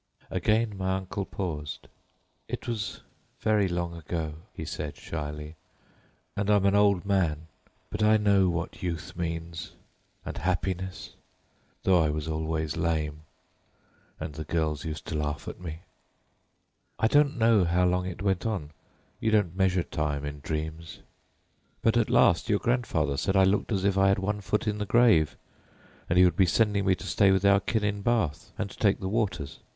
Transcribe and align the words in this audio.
Again 0.31 0.75
my 0.79 0.95
uncle 0.95 1.25
paused. 1.25 1.87
"It's 2.47 3.01
very 3.39 3.67
long 3.67 3.95
ago," 3.95 4.33
he 4.51 4.65
said 4.65 4.97
slowly, 4.97 5.57
"and 6.35 6.49
I'm 6.49 6.65
an 6.65 6.73
old 6.73 7.05
man; 7.05 7.45
but 7.91 8.01
I 8.01 8.17
know 8.17 8.49
what 8.49 8.81
youth 8.81 9.15
means, 9.15 9.73
and 10.25 10.39
happiness, 10.39 11.13
though 11.83 12.01
I 12.03 12.09
was 12.09 12.27
always 12.27 12.75
lame, 12.75 13.19
and 14.19 14.33
the 14.33 14.43
girls 14.43 14.85
used 14.85 15.05
to 15.05 15.15
laugh 15.15 15.47
at 15.47 15.61
me. 15.61 15.81
I 16.97 17.07
don't 17.07 17.37
know 17.37 17.63
how 17.63 17.85
long 17.85 18.07
it 18.07 18.23
went 18.23 18.43
on—you 18.43 19.29
don't 19.29 19.55
measure 19.55 19.83
time 19.83 20.25
in 20.25 20.39
dreams—but 20.39 21.95
at 21.95 22.09
last 22.09 22.49
your 22.49 22.57
grandfather 22.57 23.17
said 23.17 23.35
I 23.35 23.43
looked 23.43 23.71
as 23.71 23.85
if 23.85 23.99
I 23.99 24.07
had 24.07 24.17
one 24.17 24.41
foot 24.41 24.65
in 24.65 24.79
the 24.79 24.85
grave, 24.87 25.37
and 26.09 26.17
he 26.17 26.25
would 26.25 26.35
be 26.35 26.47
sending 26.47 26.87
me 26.87 26.95
to 26.95 27.05
stay 27.05 27.29
with 27.29 27.45
our 27.45 27.59
kin 27.59 27.83
at 27.83 28.03
Bath 28.03 28.51
and 28.57 28.71
take 28.71 28.99
the 28.99 29.07
waters. 29.07 29.59